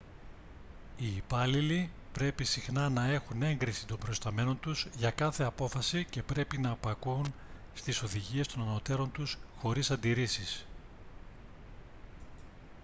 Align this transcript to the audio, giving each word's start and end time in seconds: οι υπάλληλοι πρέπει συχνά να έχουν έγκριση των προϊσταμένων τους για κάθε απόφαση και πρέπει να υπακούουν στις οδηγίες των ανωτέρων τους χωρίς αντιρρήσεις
οι 0.97 1.15
υπάλληλοι 1.15 1.89
πρέπει 2.13 2.43
συχνά 2.43 2.89
να 2.89 3.11
έχουν 3.11 3.41
έγκριση 3.41 3.85
των 3.87 3.97
προϊσταμένων 3.97 4.59
τους 4.59 4.87
για 4.97 5.11
κάθε 5.11 5.43
απόφαση 5.43 6.05
και 6.09 6.23
πρέπει 6.23 6.57
να 6.57 6.69
υπακούουν 6.71 7.33
στις 7.73 8.01
οδηγίες 8.01 8.47
των 8.47 8.61
ανωτέρων 8.61 9.11
τους 9.11 9.37
χωρίς 9.57 9.91
αντιρρήσεις 9.91 10.65